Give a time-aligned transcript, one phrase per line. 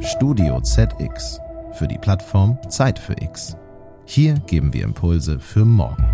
[0.00, 1.40] Studio ZX
[1.72, 3.56] für die Plattform Zeit für X.
[4.04, 6.04] Hier geben wir Impulse für morgen.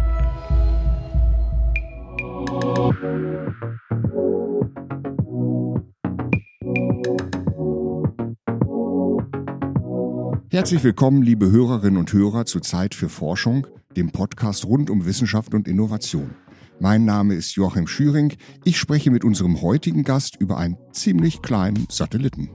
[10.50, 13.66] Herzlich willkommen, liebe Hörerinnen und Hörer, zu Zeit für Forschung,
[13.96, 16.30] dem Podcast rund um Wissenschaft und Innovation.
[16.78, 18.34] Mein Name ist Joachim Schüring.
[18.64, 22.50] Ich spreche mit unserem heutigen Gast über einen ziemlich kleinen Satelliten.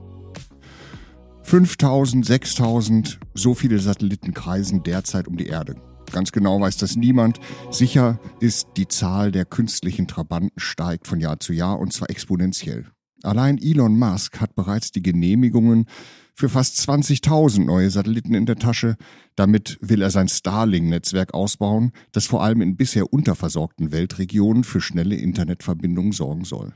[1.50, 5.74] 5000, 6000, so viele Satelliten kreisen derzeit um die Erde.
[6.12, 7.40] Ganz genau weiß das niemand.
[7.72, 12.86] Sicher ist, die Zahl der künstlichen Trabanten steigt von Jahr zu Jahr und zwar exponentiell.
[13.24, 15.86] Allein Elon Musk hat bereits die Genehmigungen
[16.36, 18.94] für fast 20.000 neue Satelliten in der Tasche.
[19.34, 25.16] Damit will er sein Starlink-Netzwerk ausbauen, das vor allem in bisher unterversorgten Weltregionen für schnelle
[25.16, 26.74] Internetverbindungen sorgen soll.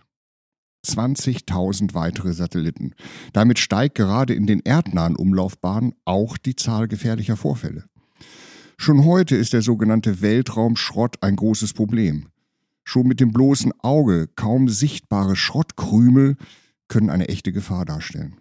[0.85, 2.93] 20.000 weitere Satelliten.
[3.33, 7.85] Damit steigt gerade in den erdnahen Umlaufbahnen auch die Zahl gefährlicher Vorfälle.
[8.77, 12.29] Schon heute ist der sogenannte Weltraumschrott ein großes Problem.
[12.85, 16.37] Schon mit dem bloßen Auge kaum sichtbare Schrottkrümel
[16.89, 18.37] können eine echte Gefahr darstellen.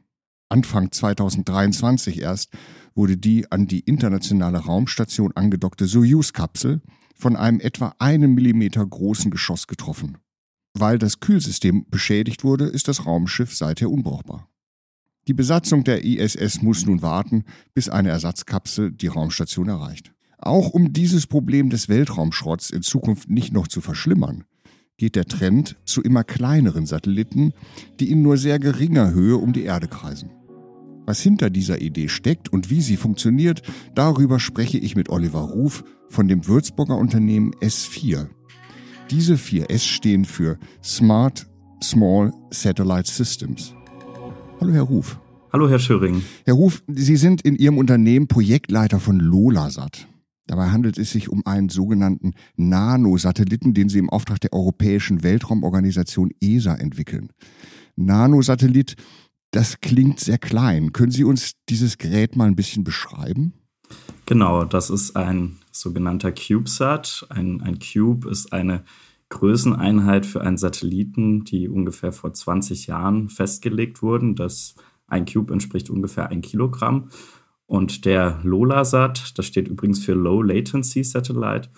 [0.49, 2.51] Anfang 2023 erst
[2.93, 6.81] wurde die an die internationale Raumstation angedockte Soyuz-Kapsel
[7.15, 10.17] von einem etwa einen Millimeter großen Geschoss getroffen.
[10.73, 14.49] Weil das Kühlsystem beschädigt wurde, ist das Raumschiff seither unbrauchbar.
[15.27, 20.13] Die Besatzung der ISS muss nun warten, bis eine Ersatzkapsel die Raumstation erreicht.
[20.37, 24.43] Auch um dieses Problem des Weltraumschrotts in Zukunft nicht noch zu verschlimmern,
[24.97, 27.53] geht der Trend zu immer kleineren Satelliten,
[27.99, 30.31] die in nur sehr geringer Höhe um die Erde kreisen.
[31.05, 33.61] Was hinter dieser Idee steckt und wie sie funktioniert,
[33.95, 38.27] darüber spreche ich mit Oliver Ruf von dem Würzburger Unternehmen S4.
[39.13, 41.45] Diese vier S stehen für Smart
[41.83, 43.75] Small Satellite Systems.
[44.59, 45.19] Hallo, Herr Ruf.
[45.51, 46.23] Hallo, Herr Schöring.
[46.45, 50.07] Herr Ruf, Sie sind in Ihrem Unternehmen Projektleiter von LOLASat.
[50.47, 56.31] Dabei handelt es sich um einen sogenannten Nanosatelliten, den Sie im Auftrag der Europäischen Weltraumorganisation
[56.41, 57.29] ESA entwickeln.
[57.95, 58.95] Nanosatellit
[59.51, 60.91] das klingt sehr klein.
[60.91, 63.53] Können Sie uns dieses Gerät mal ein bisschen beschreiben?
[64.25, 67.25] Genau, das ist ein sogenannter CubeSat.
[67.29, 68.83] Ein, ein Cube ist eine
[69.29, 74.35] Größeneinheit für einen Satelliten, die ungefähr vor 20 Jahren festgelegt wurden.
[74.35, 74.75] Das
[75.07, 77.09] ein Cube entspricht ungefähr ein Kilogramm.
[77.65, 81.69] Und der LOLASat, das steht übrigens für Low Latency Satellite,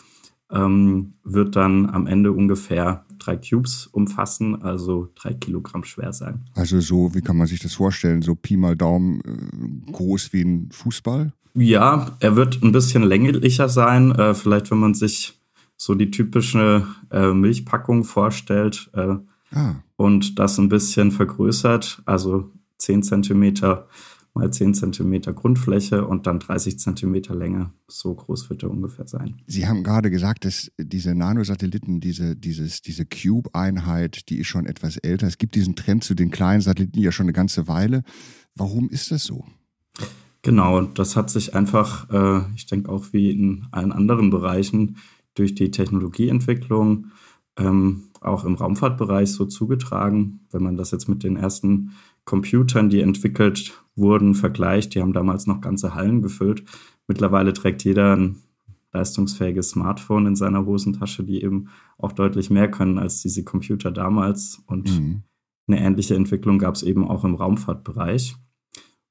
[0.51, 6.45] ähm, wird dann am Ende ungefähr drei Cubes umfassen, also drei Kilogramm schwer sein.
[6.53, 8.21] Also so, wie kann man sich das vorstellen?
[8.21, 11.33] So Pi mal Daumen äh, groß wie ein Fußball?
[11.55, 14.11] Ja, er wird ein bisschen länglicher sein.
[14.11, 15.39] Äh, vielleicht, wenn man sich
[15.77, 19.15] so die typische äh, Milchpackung vorstellt äh,
[19.51, 19.75] ah.
[19.95, 23.87] und das ein bisschen vergrößert, also 10 Zentimeter
[24.35, 27.71] mal 10 cm Grundfläche und dann 30 cm Länge.
[27.87, 29.41] So groß wird er ungefähr sein.
[29.47, 34.97] Sie haben gerade gesagt, dass diese Nanosatelliten, diese, dieses, diese Cube-Einheit, die ist schon etwas
[34.97, 35.25] älter.
[35.25, 38.03] Es gibt diesen Trend zu den kleinen Satelliten ja schon eine ganze Weile.
[38.55, 39.45] Warum ist das so?
[40.45, 44.97] Genau, das hat sich einfach, äh, ich denke auch wie in allen anderen Bereichen,
[45.33, 47.07] durch die Technologieentwicklung
[47.57, 50.41] ähm, auch im Raumfahrtbereich so zugetragen.
[50.51, 51.93] Wenn man das jetzt mit den ersten
[52.25, 56.63] Computern, die entwickelt wurden, vergleicht, die haben damals noch ganze Hallen gefüllt.
[57.07, 58.35] Mittlerweile trägt jeder ein
[58.93, 64.61] leistungsfähiges Smartphone in seiner Hosentasche, die eben auch deutlich mehr können als diese Computer damals.
[64.67, 65.23] Und mhm.
[65.65, 68.35] eine ähnliche Entwicklung gab es eben auch im Raumfahrtbereich.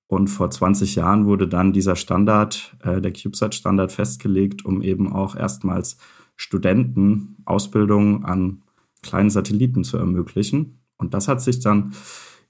[0.07, 5.35] Und vor 20 Jahren wurde dann dieser Standard, äh, der CubeSat-Standard, festgelegt, um eben auch
[5.35, 5.97] erstmals
[6.37, 8.63] Studenten Ausbildung an
[9.03, 10.81] kleinen Satelliten zu ermöglichen.
[10.97, 11.93] Und das hat sich dann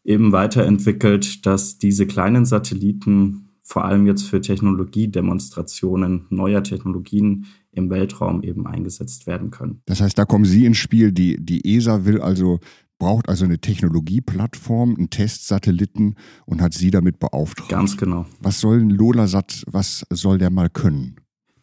[0.04, 8.42] eben weiterentwickelt, dass diese kleinen Satelliten vor allem jetzt für Technologiedemonstrationen neuer Technologien im Weltraum
[8.42, 9.80] eben eingesetzt werden können.
[9.86, 11.12] Das heißt, da kommen Sie ins Spiel.
[11.12, 12.60] Die, die ESA will also
[12.98, 16.16] braucht also eine Technologieplattform, einen Testsatelliten
[16.46, 17.70] und hat Sie damit beauftragt.
[17.70, 18.26] Ganz genau.
[18.40, 21.16] Was soll ein LoLaSat, was soll der mal können?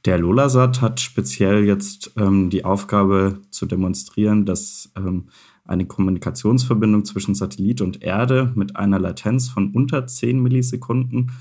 [0.06, 5.30] Der LoLaSat hat speziell jetzt ähm, die Aufgabe zu demonstrieren, dass ähm,
[5.64, 11.32] eine Kommunikationsverbindung zwischen Satellit und Erde mit einer Latenz von unter 10 Millisekunden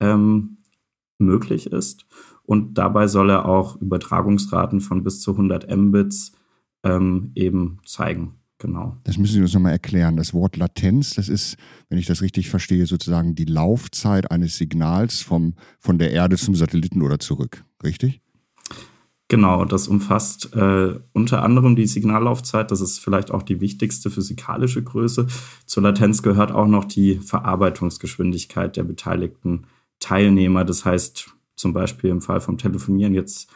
[0.00, 0.58] ähm,
[1.18, 2.06] möglich ist.
[2.42, 6.32] Und dabei soll er auch Übertragungsraten von bis zu 100 Mbits
[6.84, 8.34] ähm, eben zeigen.
[8.58, 8.96] Genau.
[9.04, 10.16] Das müssen Sie uns nochmal erklären.
[10.16, 11.56] Das Wort Latenz, das ist,
[11.88, 16.54] wenn ich das richtig verstehe, sozusagen die Laufzeit eines Signals vom, von der Erde zum
[16.54, 17.64] Satelliten oder zurück.
[17.82, 18.22] Richtig?
[19.28, 22.70] Genau, das umfasst äh, unter anderem die Signallaufzeit.
[22.70, 25.26] Das ist vielleicht auch die wichtigste physikalische Größe.
[25.66, 29.66] Zur Latenz gehört auch noch die Verarbeitungsgeschwindigkeit der beteiligten
[29.98, 30.64] Teilnehmer.
[30.64, 33.50] Das heißt zum Beispiel im Fall vom Telefonieren jetzt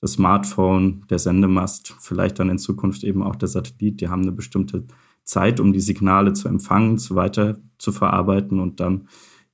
[0.00, 4.00] das Smartphone, der Sendemast, vielleicht dann in Zukunft eben auch der Satellit.
[4.00, 4.86] Die haben eine bestimmte
[5.24, 9.08] Zeit, um die Signale zu empfangen, zu weiter zu verarbeiten und dann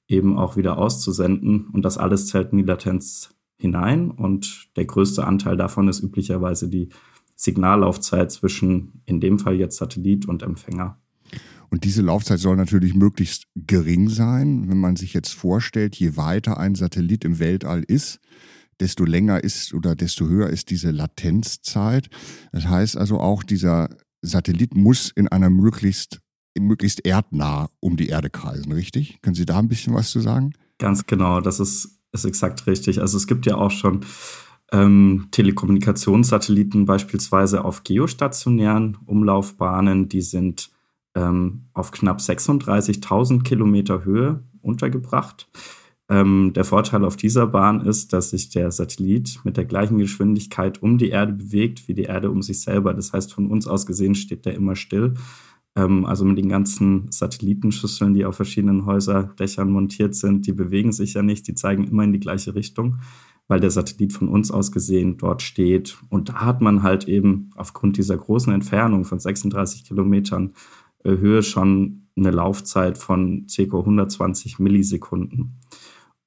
[0.08, 1.68] eben auch wieder auszusenden.
[1.72, 4.10] Und das alles zählt in die Latenz hinein.
[4.10, 6.90] Und der größte Anteil davon ist üblicherweise die
[7.36, 10.98] Signallaufzeit zwischen, in dem Fall jetzt Satellit und Empfänger.
[11.70, 14.68] Und diese Laufzeit soll natürlich möglichst gering sein.
[14.68, 18.20] Wenn man sich jetzt vorstellt, je weiter ein Satellit im Weltall ist,
[18.82, 22.10] desto länger ist oder desto höher ist diese Latenzzeit.
[22.52, 23.88] Das heißt also auch, dieser
[24.22, 26.20] Satellit muss in einer möglichst,
[26.58, 29.22] möglichst erdnah um die Erde kreisen, richtig?
[29.22, 30.52] Können Sie da ein bisschen was zu sagen?
[30.78, 33.00] Ganz genau, das ist, ist exakt richtig.
[33.00, 34.04] Also es gibt ja auch schon
[34.72, 40.70] ähm, Telekommunikationssatelliten beispielsweise auf geostationären Umlaufbahnen, die sind
[41.14, 45.48] ähm, auf knapp 36.000 Kilometer Höhe untergebracht.
[46.12, 50.82] Ähm, der Vorteil auf dieser Bahn ist, dass sich der Satellit mit der gleichen Geschwindigkeit
[50.82, 52.92] um die Erde bewegt wie die Erde um sich selber.
[52.92, 55.14] Das heißt, von uns aus gesehen steht der immer still.
[55.74, 61.14] Ähm, also mit den ganzen Satellitenschüsseln, die auf verschiedenen Häuserdächern montiert sind, die bewegen sich
[61.14, 62.98] ja nicht, die zeigen immer in die gleiche Richtung,
[63.48, 65.96] weil der Satellit von uns aus gesehen dort steht.
[66.10, 70.52] Und da hat man halt eben aufgrund dieser großen Entfernung von 36 Kilometern
[71.04, 73.62] äh, Höhe schon eine Laufzeit von ca.
[73.62, 75.58] 120 Millisekunden.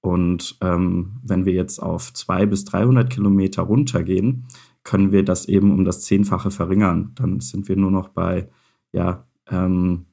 [0.06, 4.46] Und ähm, wenn wir jetzt auf 200 bis 300 Kilometer runtergehen,
[4.84, 7.14] können wir das eben um das Zehnfache verringern.
[7.16, 8.48] Dann sind wir nur noch bei
[8.92, 10.06] ja, ähm,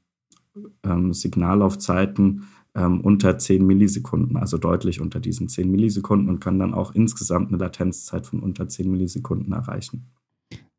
[0.83, 2.44] ähm, Signallaufzeiten
[2.75, 7.49] ähm, unter 10 Millisekunden, also deutlich unter diesen 10 Millisekunden und können dann auch insgesamt
[7.49, 10.06] eine Latenzzeit von unter 10 Millisekunden erreichen.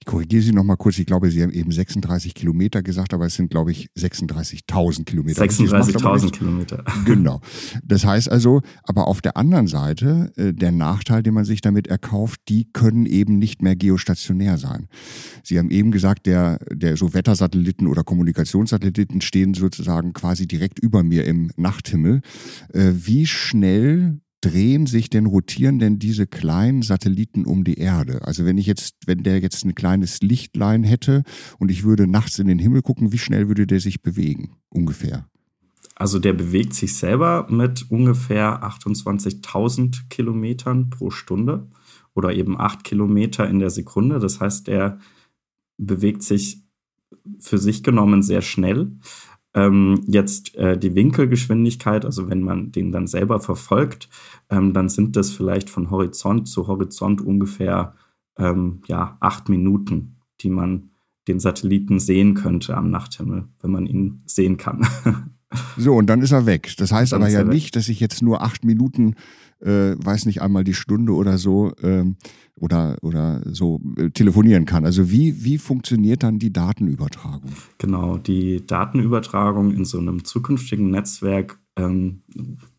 [0.04, 1.00] Ich korrigiere Sie noch mal kurz.
[1.00, 5.42] Ich glaube, Sie haben eben 36 Kilometer gesagt, aber es sind, glaube ich, 36.000 Kilometer.
[5.42, 6.84] 36.000 Kilometer.
[7.06, 7.40] Genau.
[7.86, 11.88] Das heißt also, aber auf der anderen Seite, äh, der Nachteil, den man sich damit
[11.88, 14.90] erkauft, die können eben nicht mehr geostationär sein.
[15.42, 21.04] Sie haben eben gesagt, der, der so Wettersatelliten oder Kommunikationssatelliten stehen sozusagen quasi direkt über
[21.04, 22.22] mir im Nachthimmel.
[22.74, 28.22] Äh, wie schnell drehen sich denn, rotieren denn diese kleinen Satelliten um die Erde?
[28.24, 31.24] Also wenn ich jetzt, wenn der jetzt ein kleines Lichtlein hätte
[31.60, 34.58] und ich würde nachts in den Himmel gucken, wie schnell würde der sich bewegen?
[34.70, 35.28] Ungefähr.
[35.96, 41.70] Also der bewegt sich selber mit ungefähr 28.000 Kilometern pro Stunde
[42.14, 44.20] oder eben 8 Kilometer in der Sekunde.
[44.20, 45.00] Das heißt, der
[45.78, 46.64] bewegt sich
[47.40, 48.92] für sich genommen sehr schnell.
[49.56, 54.10] Ähm, jetzt äh, die Winkelgeschwindigkeit, also wenn man den dann selber verfolgt,
[54.50, 57.96] ähm, dann sind das vielleicht von Horizont zu Horizont ungefähr
[58.38, 60.90] ähm, ja, acht Minuten, die man
[61.28, 64.88] den Satelliten sehen könnte am Nachthimmel, wenn man ihn sehen kann.
[65.78, 66.74] so, und dann ist er weg.
[66.78, 69.16] Das heißt aber ja nicht, dass ich jetzt nur acht Minuten
[69.60, 72.18] äh, weiß nicht einmal die Stunde oder so ähm,
[72.56, 74.86] oder oder so äh, telefonieren kann.
[74.86, 77.52] Also wie wie funktioniert dann die Datenübertragung?
[77.78, 82.24] Genau, die Datenübertragung in so einem zukünftigen Netzwerk ähm,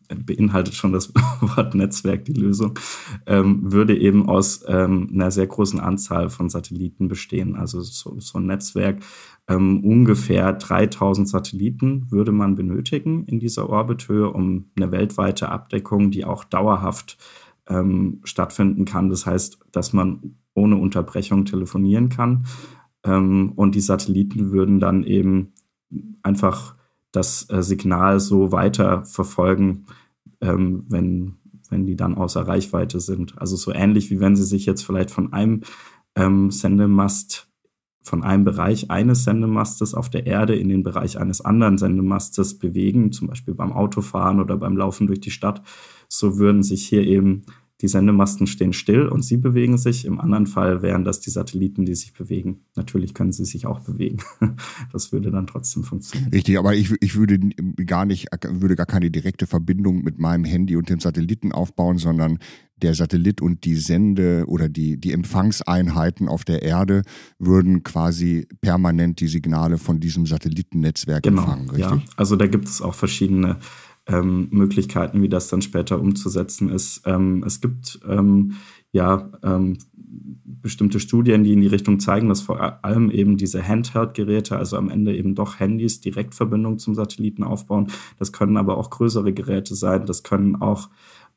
[0.07, 2.77] beinhaltet schon das Wort Netzwerk, die Lösung,
[3.25, 7.55] ähm, würde eben aus ähm, einer sehr großen Anzahl von Satelliten bestehen.
[7.55, 8.99] Also so, so ein Netzwerk,
[9.47, 16.25] ähm, ungefähr 3000 Satelliten würde man benötigen in dieser Orbithöhe, um eine weltweite Abdeckung, die
[16.25, 17.17] auch dauerhaft
[17.67, 19.09] ähm, stattfinden kann.
[19.09, 22.45] Das heißt, dass man ohne Unterbrechung telefonieren kann.
[23.03, 25.53] Ähm, und die Satelliten würden dann eben
[26.23, 26.75] einfach
[27.11, 29.85] das äh, Signal so weiter verfolgen,
[30.41, 31.35] ähm, wenn,
[31.69, 33.39] wenn die dann außer Reichweite sind.
[33.39, 35.61] Also so ähnlich wie wenn sie sich jetzt vielleicht von einem
[36.15, 37.47] ähm, Sendemast,
[38.05, 43.11] von einem Bereich eines Sendemastes auf der Erde in den Bereich eines anderen Sendemastes bewegen,
[43.11, 45.63] zum Beispiel beim Autofahren oder beim Laufen durch die Stadt,
[46.07, 47.43] so würden sich hier eben
[47.85, 50.05] die Sendemasten stehen still und sie bewegen sich.
[50.05, 52.61] Im anderen Fall wären das die Satelliten, die sich bewegen.
[52.75, 54.17] Natürlich können sie sich auch bewegen.
[54.91, 56.31] Das würde dann trotzdem funktionieren.
[56.31, 57.37] Richtig, aber ich, ich würde
[57.85, 62.39] gar nicht, würde gar keine direkte Verbindung mit meinem Handy und dem Satelliten aufbauen, sondern
[62.81, 67.03] der Satellit und die Sende oder die, die Empfangseinheiten auf der Erde
[67.39, 72.03] würden quasi permanent die Signale von diesem Satellitennetzwerk genau, empfangen, richtig?
[72.03, 73.57] Ja, also da gibt es auch verschiedene
[74.07, 77.01] ähm, Möglichkeiten, wie das dann später umzusetzen ist.
[77.05, 78.55] Ähm, es gibt ähm,
[78.91, 79.77] ja ähm,
[80.65, 84.89] bestimmte Studien, die in die Richtung zeigen, dass vor allem eben diese Handheld-Geräte, also am
[84.89, 87.87] Ende eben doch Handys, Direktverbindung zum Satelliten aufbauen.
[88.17, 90.05] Das können aber auch größere Geräte sein.
[90.05, 90.89] Das können auch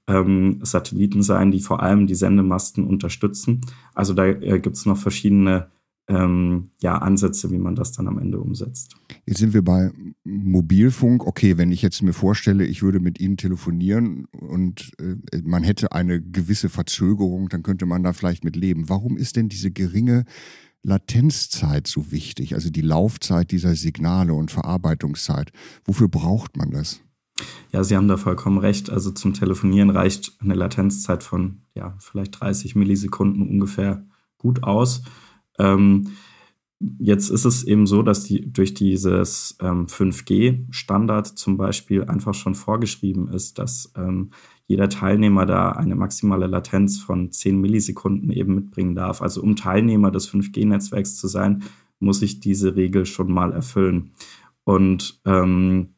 [0.07, 3.61] ähm, Satelliten sein, die vor allem die Sendemasten unterstützen.
[3.95, 5.69] Also da äh, gibt es noch verschiedene
[6.09, 8.97] ähm, ja, Ansätze, wie man das dann am Ende umsetzt.
[9.27, 9.93] Jetzt sind wir bei
[10.25, 11.27] Mobilfunk.
[11.27, 15.93] Okay, wenn ich jetzt mir vorstelle, ich würde mit Ihnen telefonieren und äh, man hätte
[15.93, 18.88] eine gewisse Verzögerung, dann könnte man da vielleicht mit leben.
[18.88, 20.25] Warum ist denn diese geringe
[20.83, 22.55] Latenzzeit so wichtig?
[22.55, 25.53] Also die Laufzeit dieser Signale und Verarbeitungszeit.
[25.85, 27.03] Wofür braucht man das?
[27.71, 28.88] Ja, Sie haben da vollkommen recht.
[28.88, 34.07] Also zum Telefonieren reicht eine Latenzzeit von ja, vielleicht 30 Millisekunden ungefähr
[34.38, 35.03] gut aus.
[35.59, 36.09] Ähm,
[36.99, 42.55] jetzt ist es eben so, dass die durch dieses ähm, 5G-Standard zum Beispiel einfach schon
[42.55, 44.31] vorgeschrieben ist, dass ähm,
[44.67, 49.23] jeder Teilnehmer da eine maximale Latenz von 10 Millisekunden eben mitbringen darf.
[49.23, 51.65] Also um Teilnehmer des 5G-Netzwerks zu sein,
[52.00, 54.12] muss ich diese Regel schon mal erfüllen.
[54.65, 55.95] Und ähm,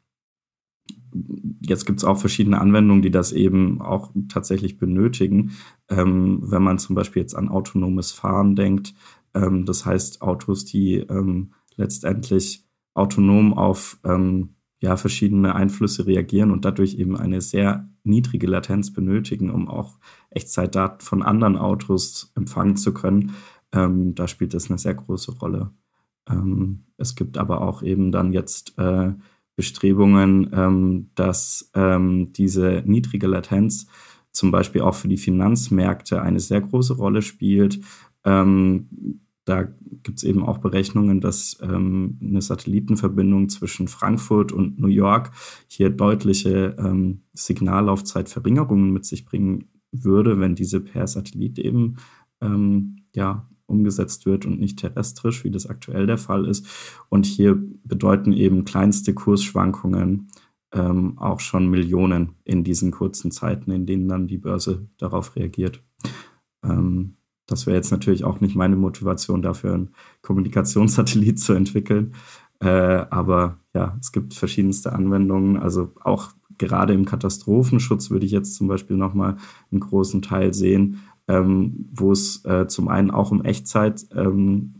[1.60, 5.52] jetzt gibt es auch verschiedene Anwendungen, die das eben auch tatsächlich benötigen.
[5.88, 8.94] Ähm, wenn man zum Beispiel jetzt an autonomes Fahren denkt,
[9.34, 16.64] ähm, das heißt Autos, die ähm, letztendlich autonom auf ähm, ja, verschiedene Einflüsse reagieren und
[16.64, 19.98] dadurch eben eine sehr niedrige Latenz benötigen, um auch
[20.30, 23.34] Echtzeitdaten von anderen Autos empfangen zu können.
[23.72, 25.70] Ähm, da spielt das eine sehr große Rolle.
[26.28, 29.12] Ähm, es gibt aber auch eben dann jetzt äh,
[29.54, 33.86] Bestrebungen, ähm, dass ähm, diese niedrige Latenz
[34.32, 37.80] zum Beispiel auch für die Finanzmärkte eine sehr große Rolle spielt.
[38.24, 39.64] Ähm, da
[40.02, 45.32] gibt es eben auch Berechnungen, dass ähm, eine Satellitenverbindung zwischen Frankfurt und New York
[45.66, 51.96] hier deutliche ähm, Signallaufzeitverringerungen mit sich bringen würde, wenn diese per Satellit eben
[52.40, 56.66] ähm, ja, umgesetzt wird und nicht terrestrisch, wie das aktuell der Fall ist.
[57.08, 60.28] Und hier bedeuten eben kleinste Kursschwankungen
[60.72, 65.82] ähm, auch schon Millionen in diesen kurzen Zeiten, in denen dann die Börse darauf reagiert.
[66.62, 67.16] Ähm,
[67.50, 69.90] das wäre jetzt natürlich auch nicht meine Motivation dafür, einen
[70.22, 72.14] Kommunikationssatellit zu entwickeln.
[72.60, 72.68] Äh,
[73.10, 75.56] aber ja, es gibt verschiedenste Anwendungen.
[75.56, 76.28] Also auch
[76.58, 79.36] gerade im Katastrophenschutz würde ich jetzt zum Beispiel nochmal
[79.72, 84.74] einen großen Teil sehen, ähm, wo es äh, zum einen auch um Echtzeitsteuerung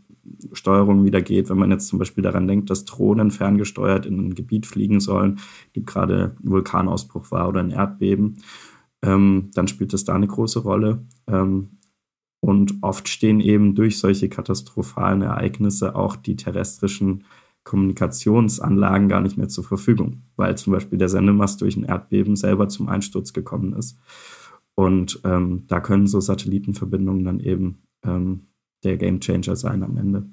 [0.99, 4.35] ähm, wieder geht, wenn man jetzt zum Beispiel daran denkt, dass Drohnen ferngesteuert in ein
[4.35, 5.41] Gebiet fliegen sollen,
[5.73, 8.37] gibt gerade ein Vulkanausbruch war oder ein Erdbeben,
[9.03, 11.03] ähm, dann spielt das da eine große Rolle.
[11.27, 11.71] Ähm,
[12.41, 17.25] und oft stehen eben durch solche katastrophalen Ereignisse auch die terrestrischen
[17.65, 22.69] Kommunikationsanlagen gar nicht mehr zur Verfügung, weil zum Beispiel der Sendemast durch ein Erdbeben selber
[22.69, 23.99] zum Einsturz gekommen ist.
[24.75, 28.47] Und ähm, da können so Satellitenverbindungen dann eben ähm,
[28.83, 30.31] der Gamechanger sein am Ende.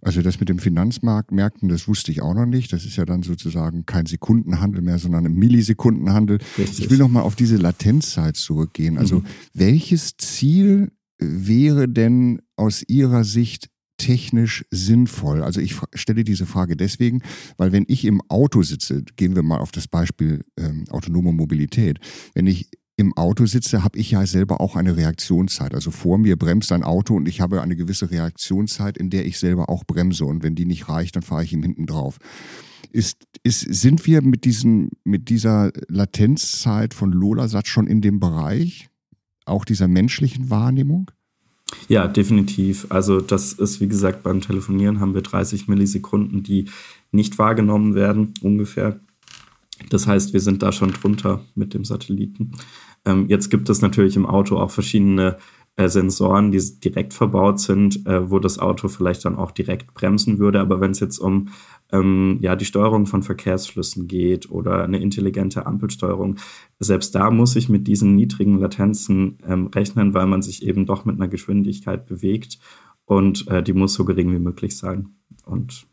[0.00, 2.72] Also das mit dem Finanzmarktmärkten, das wusste ich auch noch nicht.
[2.72, 6.38] Das ist ja dann sozusagen kein Sekundenhandel mehr, sondern ein Millisekundenhandel.
[6.56, 6.86] Richtig.
[6.86, 8.96] Ich will noch mal auf diese Latenzzeit zurückgehen.
[8.96, 9.24] Also mhm.
[9.52, 13.68] welches Ziel wäre denn aus Ihrer Sicht
[13.98, 15.42] technisch sinnvoll?
[15.42, 17.22] Also ich stelle diese Frage deswegen,
[17.56, 21.98] weil wenn ich im Auto sitze, gehen wir mal auf das Beispiel ähm, autonome Mobilität,
[22.34, 22.68] wenn ich
[22.98, 25.74] im Auto sitze, habe ich ja selber auch eine Reaktionszeit.
[25.74, 29.38] Also vor mir bremst ein Auto und ich habe eine gewisse Reaktionszeit, in der ich
[29.38, 30.24] selber auch bremse.
[30.24, 32.16] Und wenn die nicht reicht, dann fahre ich ihm hinten drauf.
[32.92, 38.88] Ist, ist, sind wir mit, diesen, mit dieser Latenzzeit von Lola-Satz schon in dem Bereich?
[39.46, 41.10] Auch dieser menschlichen Wahrnehmung?
[41.88, 42.86] Ja, definitiv.
[42.90, 46.68] Also das ist, wie gesagt, beim Telefonieren haben wir 30 Millisekunden, die
[47.10, 49.00] nicht wahrgenommen werden, ungefähr.
[49.90, 52.52] Das heißt, wir sind da schon drunter mit dem Satelliten.
[53.04, 55.38] Ähm, jetzt gibt es natürlich im Auto auch verschiedene
[55.76, 60.38] äh, Sensoren, die direkt verbaut sind, äh, wo das Auto vielleicht dann auch direkt bremsen
[60.38, 60.60] würde.
[60.60, 61.48] Aber wenn es jetzt um
[61.92, 66.36] ähm, ja, die Steuerung von Verkehrsflüssen geht oder eine intelligente Ampelsteuerung,
[66.78, 71.04] selbst da muss ich mit diesen niedrigen Latenzen ähm, rechnen, weil man sich eben doch
[71.04, 72.58] mit einer Geschwindigkeit bewegt
[73.04, 75.16] und äh, die muss so gering wie möglich sein.
[75.44, 75.86] Und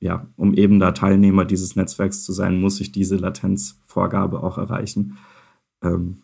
[0.00, 5.18] ja, um eben da Teilnehmer dieses Netzwerks zu sein, muss ich diese Latenzvorgabe auch erreichen.
[5.82, 6.22] Ähm,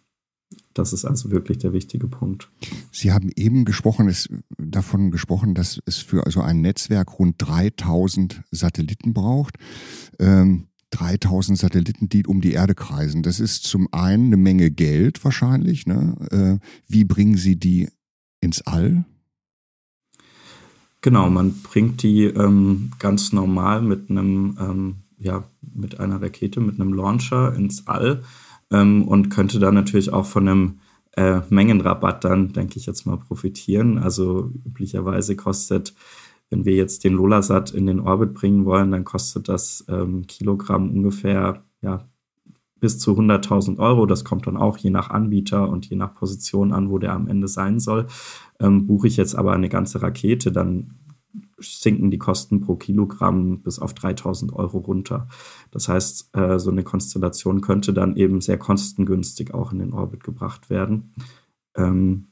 [0.78, 2.50] das ist also wirklich der wichtige Punkt.
[2.92, 4.28] Sie haben eben gesprochen, es,
[4.58, 9.56] davon gesprochen, dass es für also ein Netzwerk rund 3000 Satelliten braucht.
[10.18, 13.22] Ähm, 3000 Satelliten, die um die Erde kreisen.
[13.22, 15.86] Das ist zum einen eine Menge Geld wahrscheinlich.
[15.86, 16.60] Ne?
[16.62, 17.88] Äh, wie bringen Sie die
[18.40, 19.04] ins All?
[21.00, 26.80] Genau, man bringt die ähm, ganz normal mit einem, ähm, ja, mit einer Rakete, mit
[26.80, 28.22] einem Launcher ins All
[28.72, 30.80] ähm, und könnte da natürlich auch von einem
[31.16, 33.98] äh, Mengenrabatt dann, denke ich jetzt mal, profitieren.
[33.98, 35.94] Also üblicherweise kostet,
[36.50, 40.90] wenn wir jetzt den Lolasat in den Orbit bringen wollen, dann kostet das ähm, Kilogramm
[40.90, 42.06] ungefähr ja,
[42.78, 44.06] bis zu 100.000 Euro.
[44.06, 47.28] Das kommt dann auch je nach Anbieter und je nach Position an, wo der am
[47.28, 48.06] Ende sein soll.
[48.60, 50.94] Ähm, buche ich jetzt aber eine ganze Rakete, dann
[51.58, 55.28] sinken die Kosten pro Kilogramm bis auf 3000 Euro runter.
[55.70, 60.24] Das heißt, äh, so eine Konstellation könnte dann eben sehr kostengünstig auch in den Orbit
[60.24, 61.14] gebracht werden.
[61.74, 62.28] Ähm,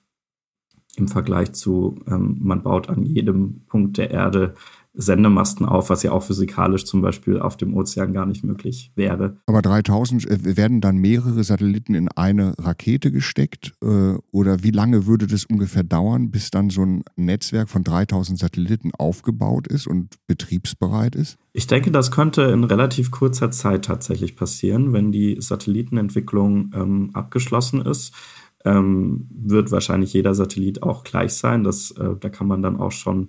[0.97, 4.55] Im Vergleich zu, ähm, man baut an jedem Punkt der Erde
[4.95, 9.37] Sendemasten auf, was ja auch physikalisch zum Beispiel auf dem Ozean gar nicht möglich wäre.
[9.47, 13.75] Aber 3000 äh, werden dann mehrere Satelliten in eine Rakete gesteckt?
[13.83, 18.39] Äh, oder wie lange würde das ungefähr dauern, bis dann so ein Netzwerk von 3000
[18.39, 21.39] Satelliten aufgebaut ist und betriebsbereit ist?
[21.53, 27.81] Ich denke, das könnte in relativ kurzer Zeit tatsächlich passieren, wenn die Satellitenentwicklung ähm, abgeschlossen
[27.81, 28.15] ist.
[28.64, 31.64] Ähm, wird wahrscheinlich jeder Satellit auch gleich sein.
[31.64, 33.28] Das, äh, da kann man dann auch schon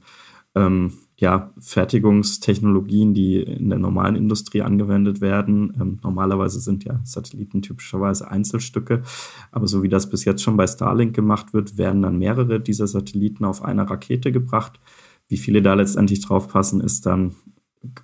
[0.55, 5.73] ähm, ja, Fertigungstechnologien, die in der normalen Industrie angewendet werden.
[5.79, 9.03] Ähm, normalerweise sind ja Satelliten typischerweise Einzelstücke,
[9.51, 12.87] aber so wie das bis jetzt schon bei Starlink gemacht wird, werden dann mehrere dieser
[12.87, 14.79] Satelliten auf einer Rakete gebracht.
[15.27, 17.35] Wie viele da letztendlich drauf passen, ist dann,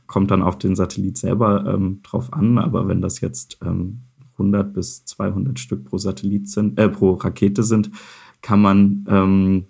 [0.08, 4.04] kommt dann auf den Satellit selber ähm, drauf an, aber wenn das jetzt ähm,
[4.42, 7.92] 100 bis 200 Stück pro Satellit sind, äh, pro Rakete sind,
[8.42, 9.66] kann man ähm,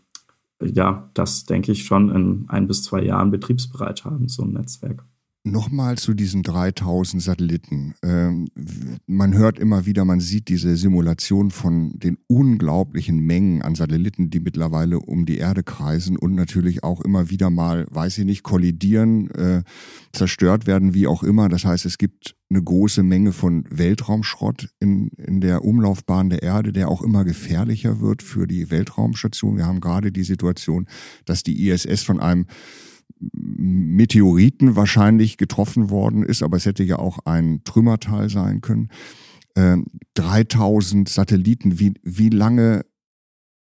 [0.64, 5.04] ja, das denke ich schon in ein bis zwei Jahren betriebsbereit haben, so ein Netzwerk.
[5.44, 7.96] Nochmal zu diesen 3000 Satelliten.
[8.04, 8.50] Ähm,
[9.08, 14.40] man hört immer wieder, man sieht diese Simulation von den unglaublichen Mengen an Satelliten, die
[14.40, 19.32] mittlerweile um die Erde kreisen und natürlich auch immer wieder mal, weiß ich nicht, kollidieren,
[19.32, 19.64] äh,
[20.14, 21.50] zerstört werden, wie auch immer.
[21.50, 26.72] Das heißt, es gibt eine große Menge von Weltraumschrott in, in der Umlaufbahn der Erde,
[26.72, 29.58] der auch immer gefährlicher wird für die Weltraumstation.
[29.58, 30.86] Wir haben gerade die Situation,
[31.26, 32.46] dass die ISS von einem
[33.20, 38.90] Meteoriten wahrscheinlich getroffen worden ist, aber es hätte ja auch ein Trümmerteil sein können.
[39.56, 39.78] Äh,
[40.16, 42.86] 3000 Satelliten, wie, wie lange,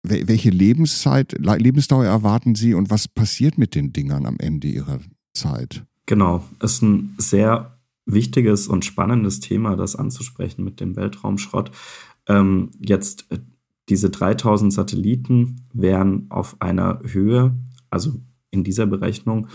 [0.03, 5.01] welche Lebenszeit, Lebensdauer erwarten Sie und was passiert mit den Dingern am Ende ihrer
[5.35, 5.85] Zeit?
[6.07, 11.71] Genau, ist ein sehr wichtiges und spannendes Thema, das anzusprechen mit dem Weltraumschrott.
[12.27, 13.39] Ähm, jetzt äh,
[13.89, 17.57] diese 3000 Satelliten wären auf einer Höhe,
[17.91, 19.49] also in dieser Berechnung,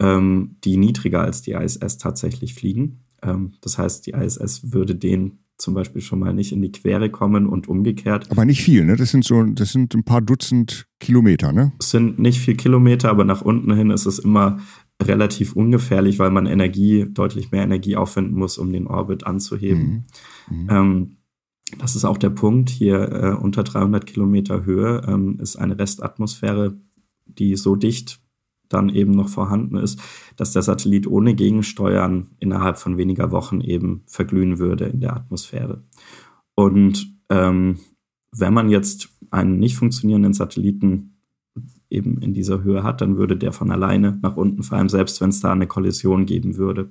[0.00, 3.04] ähm, die niedriger als die ISS tatsächlich fliegen.
[3.22, 7.08] Ähm, das heißt, die ISS würde denen zum Beispiel schon mal nicht in die Quere
[7.08, 8.30] kommen und umgekehrt.
[8.30, 8.96] Aber nicht viel, ne?
[8.96, 11.72] Das sind so, das sind ein paar Dutzend Kilometer, ne?
[11.78, 14.58] Es sind nicht viel Kilometer, aber nach unten hin ist es immer
[15.00, 20.04] relativ ungefährlich, weil man Energie, deutlich mehr Energie aufwenden muss, um den Orbit anzuheben.
[20.48, 20.62] Mhm.
[20.62, 20.70] Mhm.
[20.70, 21.16] Ähm,
[21.78, 22.70] das ist auch der Punkt.
[22.70, 26.76] Hier äh, unter 300 Kilometer Höhe ähm, ist eine Restatmosphäre,
[27.26, 28.20] die so dicht
[28.72, 30.00] dann eben noch vorhanden ist,
[30.36, 35.82] dass der Satellit ohne Gegensteuern innerhalb von weniger Wochen eben verglühen würde in der Atmosphäre.
[36.54, 37.78] Und ähm,
[38.34, 41.12] wenn man jetzt einen nicht funktionierenden Satelliten
[41.90, 45.28] eben in dieser Höhe hat, dann würde der von alleine nach unten fallen, selbst wenn
[45.28, 46.90] es da eine Kollision geben würde.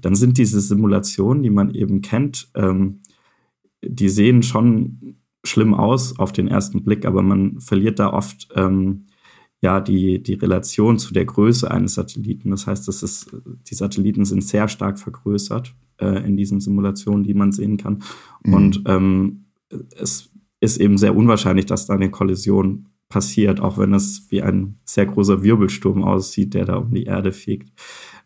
[0.00, 3.00] Dann sind diese Simulationen, die man eben kennt, ähm,
[3.84, 9.04] die sehen schon schlimm aus auf den ersten Blick, aber man verliert da oft ähm,
[9.60, 12.50] ja die, die Relation zu der Größe eines Satelliten.
[12.50, 13.30] Das heißt, das ist,
[13.68, 18.02] die Satelliten sind sehr stark vergrößert äh, in diesen Simulationen, die man sehen kann.
[18.44, 18.54] Mhm.
[18.54, 19.44] Und ähm,
[19.96, 24.78] es ist eben sehr unwahrscheinlich, dass da eine Kollision passiert, auch wenn es wie ein
[24.84, 27.72] sehr großer Wirbelsturm aussieht, der da um die Erde fegt.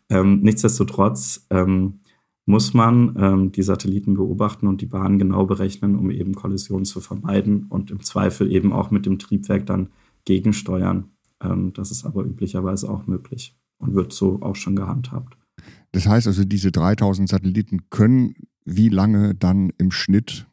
[0.09, 1.99] Ähm, nichtsdestotrotz ähm,
[2.45, 6.99] muss man ähm, die Satelliten beobachten und die Bahn genau berechnen, um eben Kollisionen zu
[6.99, 9.89] vermeiden und im Zweifel eben auch mit dem Triebwerk dann
[10.25, 11.05] gegensteuern.
[11.43, 15.37] Ähm, das ist aber üblicherweise auch möglich und wird so auch schon gehandhabt.
[15.91, 20.47] Das heißt also, diese 3000 Satelliten können wie lange dann im Schnitt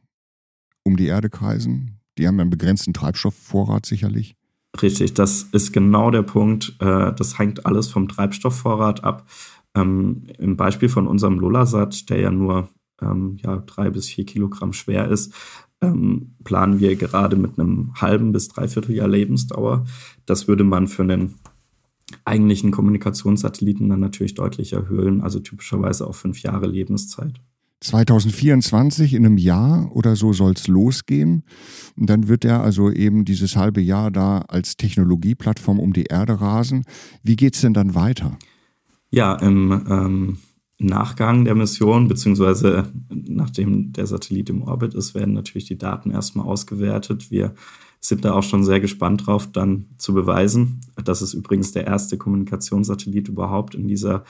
[0.82, 2.00] um die Erde kreisen?
[2.18, 4.36] Die haben einen begrenzten Treibstoffvorrat sicherlich.
[4.80, 6.76] Richtig, das ist genau der Punkt.
[6.80, 9.26] Äh, das hängt alles vom Treibstoffvorrat ab.
[9.74, 12.68] Ähm, Im Beispiel von unserem Lolasat, der ja nur
[13.00, 15.32] ähm, ja, drei bis vier Kilogramm schwer ist,
[15.80, 19.84] ähm, planen wir gerade mit einem halben bis dreiviertel Jahr Lebensdauer.
[20.26, 21.36] Das würde man für einen
[22.24, 27.40] eigentlichen Kommunikationssatelliten dann natürlich deutlich erhöhen, also typischerweise auf fünf Jahre Lebenszeit.
[27.80, 31.44] 2024 in einem Jahr oder so soll es losgehen.
[31.96, 36.40] Und dann wird er also eben dieses halbe Jahr da als Technologieplattform um die Erde
[36.40, 36.84] rasen.
[37.22, 38.38] Wie geht es denn dann weiter?
[39.10, 40.38] Ja, im ähm,
[40.80, 46.46] Nachgang der Mission, beziehungsweise nachdem der Satellit im Orbit ist, werden natürlich die Daten erstmal
[46.46, 47.30] ausgewertet.
[47.30, 47.54] Wir
[48.00, 50.80] sind da auch schon sehr gespannt drauf, dann zu beweisen.
[51.04, 54.24] Das ist übrigens der erste Kommunikationssatellit überhaupt in dieser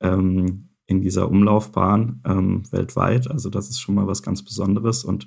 [0.00, 3.28] ähm, in dieser Umlaufbahn ähm, weltweit.
[3.28, 5.26] Also das ist schon mal was ganz Besonderes und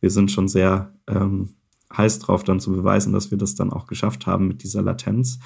[0.00, 1.54] wir sind schon sehr ähm,
[1.96, 5.38] heiß drauf, dann zu beweisen, dass wir das dann auch geschafft haben mit dieser Latenz.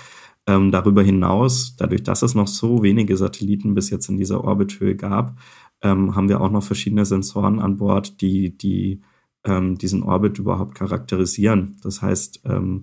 [0.47, 4.97] Ähm, darüber hinaus, dadurch, dass es noch so wenige Satelliten bis jetzt in dieser Orbithöhe
[4.97, 5.39] gab,
[5.83, 9.03] ähm, haben wir auch noch verschiedene Sensoren an Bord, die, die
[9.45, 11.77] ähm, diesen Orbit überhaupt charakterisieren.
[11.83, 12.83] Das heißt, ähm,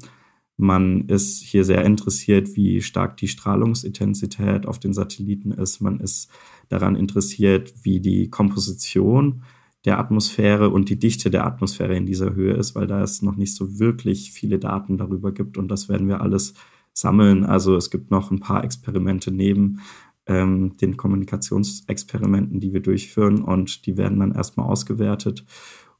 [0.58, 5.80] man ist hier sehr interessiert, wie stark die Strahlungsintensität auf den Satelliten ist.
[5.80, 6.30] Man ist
[6.68, 9.44] daran interessiert, wie die Komposition
[9.86, 13.38] der Atmosphäre und die Dichte der Atmosphäre in dieser Höhe ist, weil da es noch
[13.38, 16.54] nicht so wirklich viele Daten darüber gibt und das werden wir alles
[16.94, 17.46] sammeln.
[17.46, 19.82] Also es gibt noch ein paar Experimente neben
[20.26, 25.46] ähm, den Kommunikationsexperimenten, die wir durchführen und die werden dann erstmal ausgewertet.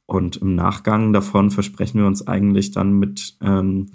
[0.06, 3.86] Und im Nachgang davon versprechen wir uns eigentlich dann mit ähm,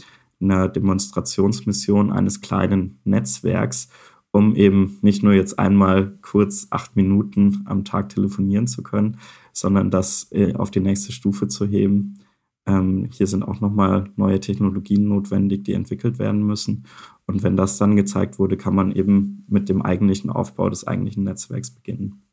[0.41, 3.89] einer Demonstrationsmission eines kleinen Netzwerks,
[4.31, 9.17] um eben nicht nur jetzt einmal kurz acht Minuten am Tag telefonieren zu können,
[9.53, 12.19] sondern das äh, auf die nächste Stufe zu heben.
[12.67, 16.85] Ähm, hier sind auch nochmal neue Technologien notwendig, die entwickelt werden müssen.
[17.27, 21.23] Und wenn das dann gezeigt wurde, kann man eben mit dem eigentlichen Aufbau des eigentlichen
[21.23, 22.23] Netzwerks beginnen.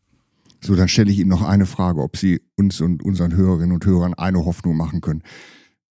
[0.60, 3.84] So, dann stelle ich Ihnen noch eine Frage, ob Sie uns und unseren Hörerinnen und
[3.84, 5.22] Hörern eine Hoffnung machen können.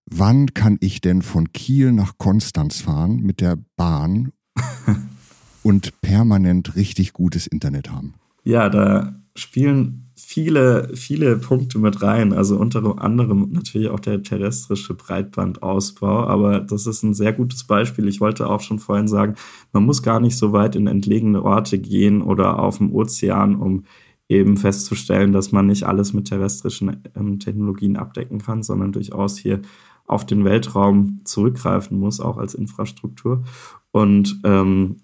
[0.05, 4.31] Wann kann ich denn von Kiel nach Konstanz fahren mit der Bahn
[5.63, 8.15] und permanent richtig gutes Internet haben?
[8.43, 12.33] Ja, da spielen viele, viele Punkte mit rein.
[12.33, 16.25] Also unter anderem natürlich auch der terrestrische Breitbandausbau.
[16.25, 18.07] Aber das ist ein sehr gutes Beispiel.
[18.07, 19.35] Ich wollte auch schon vorhin sagen,
[19.73, 23.83] man muss gar nicht so weit in entlegene Orte gehen oder auf dem Ozean, um
[24.29, 29.61] eben festzustellen, dass man nicht alles mit terrestrischen ähm, Technologien abdecken kann, sondern durchaus hier
[30.05, 33.43] auf den Weltraum zurückgreifen muss, auch als Infrastruktur.
[33.91, 34.97] Und ähm,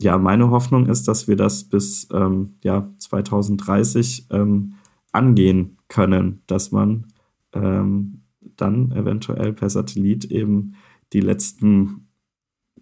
[0.00, 4.74] ja, meine Hoffnung ist, dass wir das bis ähm, ja, 2030 ähm,
[5.12, 7.06] angehen können, dass man
[7.52, 8.22] ähm,
[8.56, 10.74] dann eventuell per Satellit eben
[11.12, 12.08] die letzten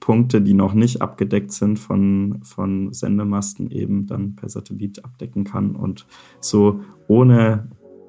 [0.00, 5.74] Punkte, die noch nicht abgedeckt sind von, von Sendemasten, eben dann per Satellit abdecken kann
[5.74, 6.06] und
[6.40, 7.68] so ohne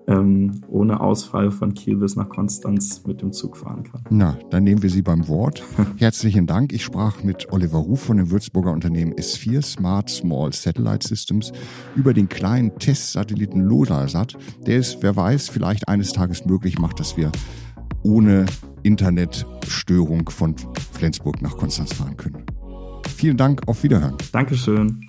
[0.10, 4.02] ähm, ohne Ausfall von Kiel bis nach Konstanz mit dem Zug fahren kann.
[4.10, 5.64] Na, dann nehmen wir Sie beim Wort.
[5.98, 6.74] Herzlichen Dank.
[6.74, 11.52] Ich sprach mit Oliver Ruf von dem Würzburger Unternehmen S4 Smart Small Satellite Systems
[11.96, 17.16] über den kleinen Testsatelliten Lodasat, der es, wer weiß, vielleicht eines Tages möglich macht, dass
[17.16, 17.32] wir
[18.04, 18.48] ohne
[18.82, 20.56] Internetstörung von
[20.94, 22.44] Flensburg nach Konstanz fahren können.
[23.16, 24.16] Vielen Dank, auf Wiederhören.
[24.32, 25.09] Dankeschön.